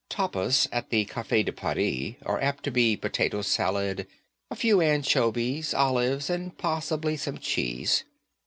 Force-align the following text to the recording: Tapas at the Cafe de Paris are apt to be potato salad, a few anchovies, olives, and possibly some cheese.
Tapas 0.09 0.67
at 0.71 0.89
the 0.89 1.05
Cafe 1.05 1.43
de 1.43 1.51
Paris 1.51 2.15
are 2.25 2.41
apt 2.41 2.63
to 2.63 2.71
be 2.71 2.97
potato 2.97 3.43
salad, 3.43 4.07
a 4.49 4.55
few 4.55 4.81
anchovies, 4.81 5.75
olives, 5.75 6.27
and 6.27 6.57
possibly 6.57 7.15
some 7.15 7.37
cheese. 7.37 8.03